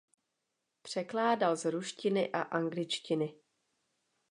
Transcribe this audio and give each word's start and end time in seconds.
Překládal 0.81 1.55
z 1.55 1.65
ruštiny 1.65 2.31
a 2.31 2.41
angličtiny. 2.41 3.33